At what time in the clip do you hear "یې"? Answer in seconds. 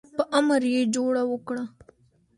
0.73-0.81